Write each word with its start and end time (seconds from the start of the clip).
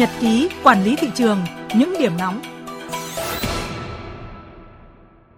nhật 0.00 0.10
ký 0.20 0.48
quản 0.64 0.84
lý 0.84 0.96
thị 0.96 1.08
trường, 1.14 1.38
những 1.76 1.94
điểm 1.98 2.16
nóng. 2.18 2.42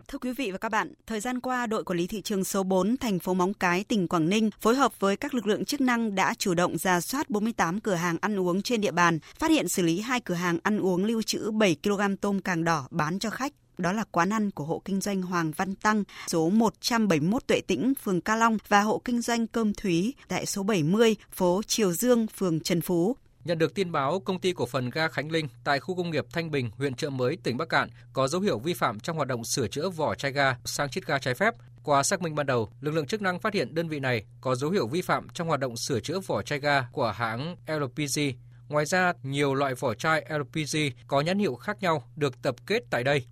Thưa 0.08 0.19
quý 0.19 0.32
vị 0.32 0.50
và 0.50 0.58
các 0.58 0.69
bạn, 0.69 0.92
thời 1.06 1.21
gian 1.21 1.40
qua, 1.40 1.66
đội 1.66 1.85
quản 1.85 1.98
lý 1.98 2.06
thị 2.06 2.22
trường 2.22 2.45
số 2.45 2.62
4 2.62 2.96
thành 2.96 3.19
phố 3.19 3.35
Móng 3.35 3.54
Cái, 3.54 3.85
tỉnh 3.85 4.09
Quảng 4.09 4.29
Ninh 4.29 4.51
phối 4.61 4.77
hợp 4.77 4.93
với 5.01 5.17
các 5.17 5.35
lực 5.35 5.46
lượng 5.46 5.64
chức 5.64 5.80
năng 5.80 6.14
đã 6.14 6.35
chủ 6.38 6.54
động 6.54 6.79
ra 6.79 7.01
soát 7.01 7.30
48 7.30 7.80
cửa 7.80 7.95
hàng 7.95 8.17
ăn 8.21 8.40
uống 8.40 8.62
trên 8.62 8.80
địa 8.80 8.90
bàn, 8.90 9.18
phát 9.38 9.50
hiện 9.50 9.68
xử 9.68 9.82
lý 9.82 10.00
hai 10.00 10.20
cửa 10.20 10.34
hàng 10.34 10.59
ăn 10.62 10.80
uống 10.80 11.04
lưu 11.04 11.22
trữ 11.22 11.50
7 11.50 11.76
kg 11.82 12.16
tôm 12.20 12.40
càng 12.40 12.64
đỏ 12.64 12.88
bán 12.90 13.18
cho 13.18 13.30
khách 13.30 13.52
đó 13.79 13.92
là 13.92 14.04
quán 14.10 14.32
ăn 14.32 14.50
của 14.50 14.64
hộ 14.64 14.82
kinh 14.84 15.00
doanh 15.00 15.22
Hoàng 15.22 15.52
Văn 15.56 15.74
Tăng, 15.74 16.04
số 16.26 16.48
171 16.48 17.46
Tuệ 17.46 17.60
Tĩnh, 17.60 17.92
phường 18.02 18.20
Ca 18.20 18.36
Long 18.36 18.58
và 18.68 18.80
hộ 18.80 19.02
kinh 19.04 19.22
doanh 19.22 19.46
Cơm 19.46 19.74
Thúy 19.74 20.14
tại 20.29 20.46
số 20.46 20.62
70, 20.62 21.16
phố 21.32 21.62
Triều 21.66 21.92
Dương, 21.92 22.26
phường 22.26 22.60
Trần 22.60 22.80
Phú. 22.80 23.16
Nhận 23.45 23.59
được 23.59 23.74
tin 23.74 23.93
báo, 23.93 24.20
công 24.20 24.40
ty 24.40 24.52
cổ 24.52 24.66
phần 24.66 24.90
ga 24.90 25.08
Khánh 25.08 25.30
Linh 25.30 25.48
tại 25.64 25.80
khu 25.80 25.96
công 25.96 26.11
nghiệp 26.11 26.25
Thanh 26.32 26.50
Bình, 26.50 26.71
huyện 26.76 26.94
Trợ 26.94 27.11
Mới, 27.11 27.36
tỉnh 27.43 27.57
Bắc 27.57 27.68
Cạn 27.68 27.89
có 28.12 28.29
dấu 28.29 28.40
hiệu 28.40 28.58
vi 28.58 28.75
phạm 28.75 29.00
trong 29.00 29.17
hoạt 29.17 29.29
động 29.29 29.44
sửa 29.44 29.68
chữa 29.68 29.89
vỏ 29.89 30.14
chai 30.14 30.32
ga 30.32 30.57
sang 30.64 30.90
chiết 30.90 31.07
ga 31.07 31.18
trái 31.18 31.34
phép. 31.34 31.54
Qua 31.82 32.03
xác 32.03 32.22
minh 32.22 32.34
ban 32.34 32.47
đầu, 32.47 32.69
lực 32.81 32.91
lượng 32.91 33.06
chức 33.06 33.22
năng 33.22 33.39
phát 33.39 33.55
hiện 33.55 33.75
đơn 33.75 33.89
vị 33.89 34.00
này 34.00 34.25
có 34.41 34.55
dấu 34.55 34.70
hiệu 34.70 34.86
vi 34.86 35.03
phạm 35.03 35.28
trong 35.28 35.48
hoạt 35.48 35.61
động 35.61 35.77
sửa 35.77 36.00
chữa 36.00 36.20
vỏ 36.20 36.42
chai 36.42 36.58
ga 36.58 36.83
của 36.92 37.12
hãng 37.17 37.56
LPG. 37.67 38.20
Ngoài 38.69 38.86
ra, 38.86 39.12
nhiều 39.22 39.55
loại 39.55 39.75
vỏ 39.75 39.95
chai 39.95 40.27
LPG 40.39 40.77
có 41.06 41.20
nhãn 41.20 41.39
hiệu 41.39 41.55
khác 41.55 41.77
nhau 41.81 42.03
được 42.17 42.42
tập 42.42 42.55
kết 42.67 42.83
tại 42.91 43.05
đây. 43.05 43.25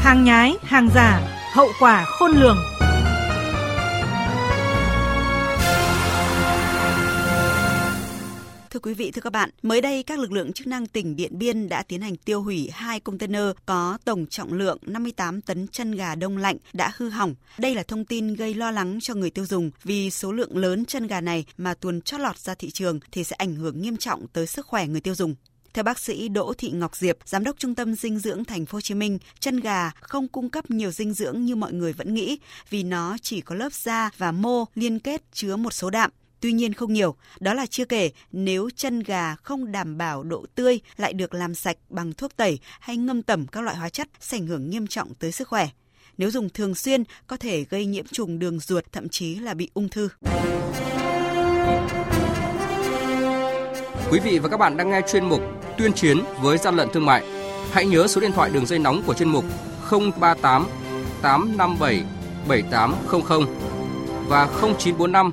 Hàng 0.00 0.24
nhái, 0.24 0.54
hàng 0.62 0.88
giả, 0.94 1.40
hậu 1.54 1.68
quả 1.80 2.04
khôn 2.04 2.30
lường. 2.30 2.75
Thưa 8.76 8.80
quý 8.80 8.94
vị, 8.94 9.10
thưa 9.10 9.20
các 9.20 9.32
bạn, 9.32 9.50
mới 9.62 9.80
đây 9.80 10.02
các 10.02 10.18
lực 10.18 10.32
lượng 10.32 10.52
chức 10.52 10.66
năng 10.66 10.86
tỉnh 10.86 11.16
Điện 11.16 11.38
Biên 11.38 11.68
đã 11.68 11.82
tiến 11.82 12.00
hành 12.00 12.16
tiêu 12.16 12.42
hủy 12.42 12.68
hai 12.72 13.00
container 13.00 13.42
có 13.66 13.98
tổng 14.04 14.26
trọng 14.26 14.52
lượng 14.52 14.78
58 14.82 15.40
tấn 15.40 15.68
chân 15.68 15.92
gà 15.92 16.14
đông 16.14 16.36
lạnh 16.36 16.56
đã 16.72 16.92
hư 16.96 17.08
hỏng. 17.08 17.34
Đây 17.58 17.74
là 17.74 17.82
thông 17.82 18.04
tin 18.04 18.34
gây 18.34 18.54
lo 18.54 18.70
lắng 18.70 18.98
cho 19.02 19.14
người 19.14 19.30
tiêu 19.30 19.46
dùng 19.46 19.70
vì 19.84 20.10
số 20.10 20.32
lượng 20.32 20.56
lớn 20.56 20.84
chân 20.84 21.06
gà 21.06 21.20
này 21.20 21.44
mà 21.58 21.74
tuồn 21.74 22.00
chót 22.00 22.20
lọt 22.20 22.38
ra 22.38 22.54
thị 22.54 22.70
trường 22.70 23.00
thì 23.12 23.24
sẽ 23.24 23.36
ảnh 23.36 23.54
hưởng 23.54 23.82
nghiêm 23.82 23.96
trọng 23.96 24.26
tới 24.28 24.46
sức 24.46 24.66
khỏe 24.66 24.86
người 24.86 25.00
tiêu 25.00 25.14
dùng. 25.14 25.34
Theo 25.74 25.82
bác 25.82 25.98
sĩ 25.98 26.28
Đỗ 26.28 26.52
Thị 26.58 26.70
Ngọc 26.70 26.96
Diệp, 26.96 27.16
giám 27.24 27.44
đốc 27.44 27.58
Trung 27.58 27.74
tâm 27.74 27.94
dinh 27.94 28.18
dưỡng 28.18 28.44
thành 28.44 28.66
phố 28.66 28.76
Hồ 28.76 28.80
Chí 28.80 28.94
Minh, 28.94 29.18
chân 29.40 29.60
gà 29.60 29.90
không 30.00 30.28
cung 30.28 30.50
cấp 30.50 30.70
nhiều 30.70 30.90
dinh 30.90 31.12
dưỡng 31.12 31.44
như 31.44 31.56
mọi 31.56 31.72
người 31.72 31.92
vẫn 31.92 32.14
nghĩ 32.14 32.38
vì 32.70 32.82
nó 32.82 33.16
chỉ 33.22 33.40
có 33.40 33.54
lớp 33.54 33.72
da 33.72 34.10
và 34.18 34.32
mô 34.32 34.64
liên 34.74 34.98
kết 34.98 35.22
chứa 35.32 35.56
một 35.56 35.72
số 35.72 35.90
đạm 35.90 36.10
tuy 36.40 36.52
nhiên 36.52 36.72
không 36.72 36.92
nhiều. 36.92 37.16
Đó 37.40 37.54
là 37.54 37.66
chưa 37.66 37.84
kể 37.84 38.10
nếu 38.32 38.70
chân 38.76 39.00
gà 39.00 39.34
không 39.34 39.72
đảm 39.72 39.98
bảo 39.98 40.22
độ 40.22 40.46
tươi 40.54 40.80
lại 40.96 41.12
được 41.12 41.34
làm 41.34 41.54
sạch 41.54 41.76
bằng 41.88 42.12
thuốc 42.12 42.36
tẩy 42.36 42.58
hay 42.80 42.96
ngâm 42.96 43.22
tẩm 43.22 43.46
các 43.46 43.60
loại 43.60 43.76
hóa 43.76 43.88
chất 43.88 44.08
sẽ 44.20 44.36
ảnh 44.36 44.46
hưởng 44.46 44.70
nghiêm 44.70 44.86
trọng 44.86 45.14
tới 45.14 45.32
sức 45.32 45.48
khỏe. 45.48 45.68
Nếu 46.18 46.30
dùng 46.30 46.48
thường 46.48 46.74
xuyên, 46.74 47.04
có 47.26 47.36
thể 47.36 47.64
gây 47.70 47.86
nhiễm 47.86 48.04
trùng 48.06 48.38
đường 48.38 48.60
ruột, 48.60 48.84
thậm 48.92 49.08
chí 49.08 49.34
là 49.34 49.54
bị 49.54 49.70
ung 49.74 49.88
thư. 49.88 50.08
Quý 54.10 54.20
vị 54.20 54.38
và 54.38 54.48
các 54.48 54.56
bạn 54.56 54.76
đang 54.76 54.90
nghe 54.90 55.00
chuyên 55.12 55.28
mục 55.28 55.40
Tuyên 55.78 55.92
chiến 55.92 56.18
với 56.40 56.58
gian 56.58 56.76
lận 56.76 56.88
thương 56.92 57.06
mại. 57.06 57.24
Hãy 57.72 57.86
nhớ 57.86 58.06
số 58.06 58.20
điện 58.20 58.32
thoại 58.32 58.50
đường 58.50 58.66
dây 58.66 58.78
nóng 58.78 59.02
của 59.06 59.14
chuyên 59.14 59.28
mục 59.28 59.44
038 59.90 60.66
857 61.22 62.04
7800 62.48 63.46
và 64.28 64.48
0945 64.78 65.32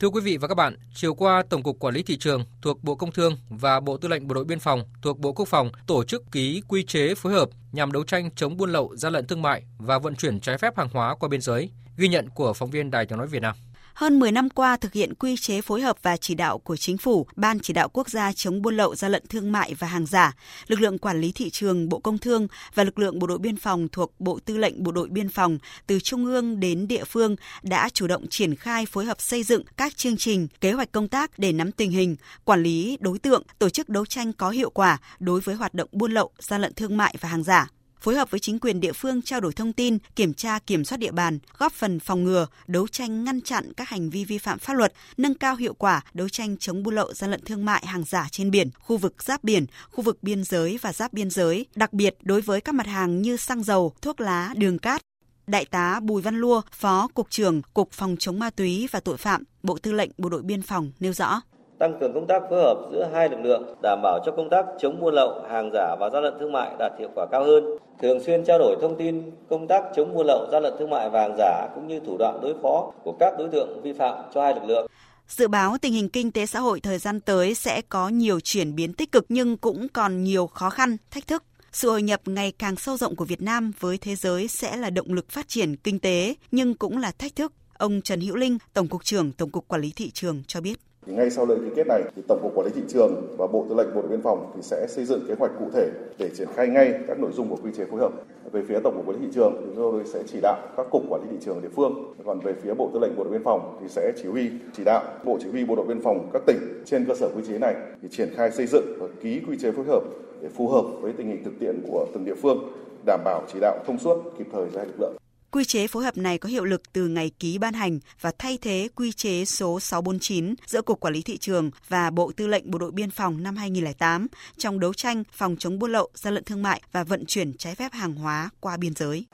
Thưa 0.00 0.08
quý 0.08 0.20
vị 0.20 0.36
và 0.36 0.48
các 0.48 0.54
bạn, 0.54 0.76
chiều 0.94 1.14
qua 1.14 1.42
Tổng 1.50 1.62
cục 1.62 1.78
Quản 1.78 1.94
lý 1.94 2.02
thị 2.02 2.16
trường 2.16 2.44
thuộc 2.62 2.84
Bộ 2.84 2.94
Công 2.94 3.12
Thương 3.12 3.36
và 3.48 3.80
Bộ 3.80 3.96
Tư 3.96 4.08
lệnh 4.08 4.28
Bộ 4.28 4.34
đội 4.34 4.44
Biên 4.44 4.58
phòng 4.58 4.82
thuộc 5.02 5.18
Bộ 5.18 5.32
Quốc 5.32 5.48
phòng 5.48 5.70
tổ 5.86 6.04
chức 6.04 6.32
ký 6.32 6.62
quy 6.68 6.84
chế 6.84 7.14
phối 7.14 7.32
hợp 7.32 7.48
nhằm 7.72 7.92
đấu 7.92 8.04
tranh 8.04 8.30
chống 8.36 8.56
buôn 8.56 8.72
lậu, 8.72 8.96
gian 8.96 9.12
lận 9.12 9.26
thương 9.26 9.42
mại 9.42 9.62
và 9.78 9.98
vận 9.98 10.14
chuyển 10.14 10.40
trái 10.40 10.58
phép 10.58 10.76
hàng 10.76 10.88
hóa 10.92 11.14
qua 11.14 11.28
biên 11.28 11.40
giới. 11.40 11.70
Ghi 11.96 12.08
nhận 12.08 12.28
của 12.28 12.52
phóng 12.52 12.70
viên 12.70 12.90
Đài 12.90 13.06
Tiếng 13.06 13.18
nói 13.18 13.26
Việt 13.26 13.42
Nam. 13.42 13.56
Hơn 13.96 14.18
10 14.18 14.32
năm 14.32 14.50
qua 14.50 14.76
thực 14.76 14.92
hiện 14.92 15.14
quy 15.14 15.36
chế 15.36 15.60
phối 15.60 15.80
hợp 15.80 15.96
và 16.02 16.16
chỉ 16.16 16.34
đạo 16.34 16.58
của 16.58 16.76
Chính 16.76 16.98
phủ, 16.98 17.26
Ban 17.36 17.58
chỉ 17.60 17.72
đạo 17.72 17.88
quốc 17.88 18.08
gia 18.08 18.32
chống 18.32 18.62
buôn 18.62 18.76
lậu 18.76 18.94
gian 18.94 19.12
lận 19.12 19.22
thương 19.28 19.52
mại 19.52 19.74
và 19.74 19.86
hàng 19.86 20.06
giả, 20.06 20.32
lực 20.66 20.80
lượng 20.80 20.98
quản 20.98 21.20
lý 21.20 21.32
thị 21.32 21.50
trường 21.50 21.88
Bộ 21.88 21.98
Công 21.98 22.18
Thương 22.18 22.48
và 22.74 22.84
lực 22.84 22.98
lượng 22.98 23.18
bộ 23.18 23.26
đội 23.26 23.38
biên 23.38 23.56
phòng 23.56 23.88
thuộc 23.88 24.12
Bộ 24.18 24.38
Tư 24.44 24.56
lệnh 24.56 24.82
Bộ 24.82 24.92
đội 24.92 25.08
biên 25.08 25.28
phòng 25.28 25.58
từ 25.86 26.00
trung 26.00 26.24
ương 26.24 26.60
đến 26.60 26.88
địa 26.88 27.04
phương 27.04 27.36
đã 27.62 27.88
chủ 27.88 28.06
động 28.06 28.26
triển 28.30 28.56
khai 28.56 28.86
phối 28.86 29.04
hợp 29.04 29.20
xây 29.20 29.42
dựng 29.42 29.62
các 29.76 29.96
chương 29.96 30.16
trình, 30.16 30.48
kế 30.60 30.72
hoạch 30.72 30.92
công 30.92 31.08
tác 31.08 31.38
để 31.38 31.52
nắm 31.52 31.72
tình 31.72 31.90
hình, 31.90 32.16
quản 32.44 32.62
lý 32.62 32.98
đối 33.00 33.18
tượng, 33.18 33.42
tổ 33.58 33.68
chức 33.68 33.88
đấu 33.88 34.06
tranh 34.06 34.32
có 34.32 34.50
hiệu 34.50 34.70
quả 34.70 34.98
đối 35.18 35.40
với 35.40 35.54
hoạt 35.54 35.74
động 35.74 35.88
buôn 35.92 36.12
lậu, 36.12 36.30
gian 36.38 36.60
lận 36.60 36.74
thương 36.74 36.96
mại 36.96 37.14
và 37.20 37.28
hàng 37.28 37.42
giả 37.42 37.68
phối 38.00 38.14
hợp 38.14 38.30
với 38.30 38.40
chính 38.40 38.58
quyền 38.58 38.80
địa 38.80 38.92
phương 38.92 39.22
trao 39.22 39.40
đổi 39.40 39.52
thông 39.52 39.72
tin, 39.72 39.98
kiểm 40.16 40.34
tra 40.34 40.58
kiểm 40.58 40.84
soát 40.84 40.98
địa 40.98 41.10
bàn, 41.10 41.38
góp 41.58 41.72
phần 41.72 42.00
phòng 42.00 42.24
ngừa, 42.24 42.46
đấu 42.66 42.88
tranh 42.88 43.24
ngăn 43.24 43.40
chặn 43.40 43.72
các 43.76 43.88
hành 43.88 44.10
vi 44.10 44.24
vi 44.24 44.38
phạm 44.38 44.58
pháp 44.58 44.74
luật, 44.74 44.92
nâng 45.16 45.34
cao 45.34 45.56
hiệu 45.56 45.74
quả 45.74 46.02
đấu 46.14 46.28
tranh 46.28 46.56
chống 46.56 46.82
buôn 46.82 46.94
lậu 46.94 47.12
gian 47.12 47.30
lận 47.30 47.44
thương 47.44 47.64
mại 47.64 47.86
hàng 47.86 48.04
giả 48.04 48.28
trên 48.30 48.50
biển, 48.50 48.70
khu 48.78 48.96
vực 48.96 49.22
giáp 49.22 49.44
biển, 49.44 49.66
khu 49.90 50.02
vực 50.02 50.18
biên 50.22 50.44
giới 50.44 50.78
và 50.82 50.92
giáp 50.92 51.12
biên 51.12 51.30
giới, 51.30 51.66
đặc 51.74 51.92
biệt 51.92 52.16
đối 52.22 52.40
với 52.40 52.60
các 52.60 52.74
mặt 52.74 52.86
hàng 52.86 53.22
như 53.22 53.36
xăng 53.36 53.62
dầu, 53.62 53.92
thuốc 54.02 54.20
lá, 54.20 54.54
đường 54.56 54.78
cát, 54.78 55.02
Đại 55.46 55.64
tá 55.64 56.00
Bùi 56.02 56.22
Văn 56.22 56.36
Lua, 56.36 56.60
Phó 56.72 57.08
Cục 57.14 57.30
trưởng 57.30 57.62
Cục 57.74 57.92
Phòng 57.92 58.16
chống 58.18 58.38
ma 58.38 58.50
túy 58.50 58.88
và 58.90 59.00
tội 59.00 59.16
phạm, 59.16 59.42
Bộ 59.62 59.78
Tư 59.82 59.92
lệnh 59.92 60.10
Bộ 60.18 60.28
đội 60.28 60.42
Biên 60.42 60.62
phòng 60.62 60.92
nêu 61.00 61.12
rõ 61.12 61.40
tăng 61.78 61.98
cường 62.00 62.14
công 62.14 62.26
tác 62.26 62.42
phối 62.50 62.62
hợp 62.62 62.76
giữa 62.92 63.08
hai 63.12 63.28
lực 63.28 63.40
lượng, 63.42 63.74
đảm 63.82 64.00
bảo 64.02 64.18
cho 64.26 64.32
công 64.32 64.50
tác 64.50 64.66
chống 64.78 65.00
buôn 65.00 65.14
lậu, 65.14 65.42
hàng 65.50 65.70
giả 65.72 65.96
và 66.00 66.10
gian 66.10 66.22
lận 66.22 66.34
thương 66.40 66.52
mại 66.52 66.70
đạt 66.78 66.92
hiệu 66.98 67.08
quả 67.14 67.26
cao 67.32 67.44
hơn. 67.44 67.64
Thường 68.02 68.20
xuyên 68.26 68.44
trao 68.44 68.58
đổi 68.58 68.76
thông 68.80 68.98
tin 68.98 69.30
công 69.50 69.68
tác 69.68 69.82
chống 69.96 70.14
buôn 70.14 70.26
lậu, 70.26 70.48
gian 70.52 70.62
lận 70.62 70.74
thương 70.78 70.90
mại 70.90 71.10
và 71.10 71.20
hàng 71.20 71.36
giả 71.38 71.68
cũng 71.74 71.88
như 71.88 72.00
thủ 72.06 72.16
đoạn 72.18 72.38
đối 72.42 72.54
phó 72.62 72.92
của 73.04 73.12
các 73.20 73.34
đối 73.38 73.48
tượng 73.48 73.82
vi 73.82 73.92
phạm 73.92 74.18
cho 74.34 74.42
hai 74.42 74.54
lực 74.54 74.64
lượng. 74.64 74.86
Dự 75.28 75.48
báo 75.48 75.76
tình 75.82 75.92
hình 75.92 76.08
kinh 76.08 76.32
tế 76.32 76.46
xã 76.46 76.60
hội 76.60 76.80
thời 76.80 76.98
gian 76.98 77.20
tới 77.20 77.54
sẽ 77.54 77.80
có 77.88 78.08
nhiều 78.08 78.40
chuyển 78.40 78.74
biến 78.74 78.92
tích 78.92 79.12
cực 79.12 79.26
nhưng 79.28 79.56
cũng 79.56 79.88
còn 79.88 80.24
nhiều 80.24 80.46
khó 80.46 80.70
khăn, 80.70 80.96
thách 81.10 81.26
thức. 81.26 81.42
Sự 81.72 81.90
hội 81.90 82.02
nhập 82.02 82.20
ngày 82.26 82.52
càng 82.52 82.76
sâu 82.76 82.96
rộng 82.96 83.16
của 83.16 83.24
Việt 83.24 83.42
Nam 83.42 83.72
với 83.80 83.98
thế 83.98 84.16
giới 84.16 84.48
sẽ 84.48 84.76
là 84.76 84.90
động 84.90 85.12
lực 85.12 85.30
phát 85.30 85.48
triển 85.48 85.76
kinh 85.76 85.98
tế 85.98 86.34
nhưng 86.50 86.74
cũng 86.74 86.98
là 86.98 87.10
thách 87.10 87.36
thức. 87.36 87.52
Ông 87.78 88.00
Trần 88.02 88.20
Hữu 88.20 88.36
Linh, 88.36 88.58
Tổng 88.72 88.88
cục 88.88 89.04
trưởng 89.04 89.32
Tổng 89.32 89.50
cục 89.50 89.68
Quản 89.68 89.80
lý 89.80 89.92
thị 89.96 90.10
trường 90.10 90.42
cho 90.46 90.60
biết. 90.60 90.78
Thì 91.06 91.12
ngay 91.12 91.30
sau 91.30 91.46
lễ 91.46 91.54
ký 91.64 91.70
kết 91.76 91.86
này, 91.86 92.02
thì 92.16 92.22
Tổng 92.28 92.38
cục 92.42 92.54
Quản 92.54 92.66
lý 92.66 92.72
thị 92.74 92.82
trường 92.88 93.36
và 93.38 93.46
Bộ 93.46 93.66
Tư 93.68 93.74
lệnh 93.74 93.94
Bộ 93.94 94.02
đội 94.02 94.10
Biên 94.10 94.22
phòng 94.22 94.52
thì 94.56 94.62
sẽ 94.62 94.86
xây 94.88 95.04
dựng 95.04 95.24
kế 95.28 95.34
hoạch 95.38 95.50
cụ 95.58 95.64
thể 95.72 95.90
để 96.18 96.30
triển 96.34 96.48
khai 96.54 96.68
ngay 96.68 96.94
các 97.08 97.18
nội 97.18 97.30
dung 97.32 97.48
của 97.48 97.56
quy 97.62 97.70
chế 97.76 97.84
phối 97.84 98.00
hợp. 98.00 98.12
Về 98.52 98.62
phía 98.68 98.80
Tổng 98.80 98.94
cục 98.96 99.06
Quản 99.06 99.20
lý 99.20 99.26
thị 99.26 99.32
trường 99.34 99.54
thì 99.60 99.66
chúng 99.66 99.76
tôi 99.76 100.02
sẽ 100.04 100.22
chỉ 100.26 100.38
đạo 100.42 100.56
các 100.76 100.86
cục 100.90 101.02
quản 101.08 101.22
lý 101.22 101.28
thị 101.30 101.36
trường 101.40 101.62
địa 101.62 101.68
phương. 101.76 102.14
Còn 102.24 102.40
về 102.40 102.52
phía 102.62 102.74
Bộ 102.74 102.90
Tư 102.92 102.98
lệnh 102.98 103.16
Bộ 103.16 103.24
đội 103.24 103.32
Biên 103.32 103.44
phòng 103.44 103.78
thì 103.80 103.88
sẽ 103.88 104.12
chỉ 104.22 104.28
huy 104.28 104.50
chỉ 104.76 104.84
đạo 104.84 105.02
Bộ 105.24 105.38
Chỉ 105.40 105.50
huy 105.50 105.64
Bộ 105.64 105.76
đội 105.76 105.86
Biên 105.86 106.00
phòng 106.00 106.28
các 106.32 106.42
tỉnh 106.46 106.58
trên 106.84 107.04
cơ 107.04 107.14
sở 107.14 107.28
quy 107.36 107.42
chế 107.48 107.58
này 107.58 107.74
thì 108.02 108.08
triển 108.08 108.28
khai 108.34 108.50
xây 108.50 108.66
dựng 108.66 108.84
và 108.98 109.06
ký 109.20 109.40
quy 109.48 109.58
chế 109.58 109.72
phối 109.72 109.84
hợp 109.84 110.02
để 110.42 110.48
phù 110.48 110.68
hợp 110.68 110.84
với 111.00 111.12
tình 111.12 111.26
hình 111.26 111.44
thực 111.44 111.58
tiễn 111.60 111.80
của 111.88 112.06
từng 112.12 112.24
địa 112.24 112.34
phương, 112.34 112.58
đảm 113.06 113.20
bảo 113.24 113.42
chỉ 113.52 113.58
đạo 113.60 113.78
thông 113.86 113.98
suốt 113.98 114.16
kịp 114.38 114.46
thời 114.52 114.70
ra 114.70 114.84
lực 114.84 115.00
lượng. 115.00 115.16
Quy 115.50 115.64
chế 115.64 115.86
phối 115.86 116.04
hợp 116.04 116.16
này 116.16 116.38
có 116.38 116.48
hiệu 116.48 116.64
lực 116.64 116.82
từ 116.92 117.08
ngày 117.08 117.30
ký 117.40 117.58
ban 117.58 117.74
hành 117.74 117.98
và 118.20 118.32
thay 118.38 118.58
thế 118.62 118.88
quy 118.94 119.12
chế 119.12 119.44
số 119.44 119.80
649 119.80 120.54
giữa 120.66 120.82
Cục 120.82 121.00
Quản 121.00 121.14
lý 121.14 121.22
Thị 121.22 121.38
trường 121.38 121.70
và 121.88 122.10
Bộ 122.10 122.32
Tư 122.36 122.46
lệnh 122.46 122.70
Bộ 122.70 122.78
đội 122.78 122.90
Biên 122.90 123.10
phòng 123.10 123.42
năm 123.42 123.56
2008 123.56 124.26
trong 124.56 124.80
đấu 124.80 124.94
tranh 124.94 125.22
phòng 125.32 125.56
chống 125.58 125.78
buôn 125.78 125.92
lậu, 125.92 126.08
gian 126.14 126.34
lận 126.34 126.44
thương 126.44 126.62
mại 126.62 126.82
và 126.92 127.04
vận 127.04 127.26
chuyển 127.26 127.52
trái 127.52 127.74
phép 127.74 127.92
hàng 127.92 128.14
hóa 128.14 128.50
qua 128.60 128.76
biên 128.76 128.94
giới. 128.94 129.26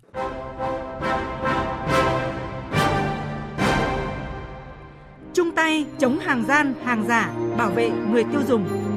Trung 5.35 5.51
tay 5.57 5.87
chống 5.99 6.19
hàng 6.19 6.45
gian, 6.49 6.75
hàng 6.85 7.05
giả, 7.09 7.35
bảo 7.59 7.71
vệ 7.71 7.91
người 7.91 8.25
tiêu 8.33 8.41
dùng. 8.49 8.92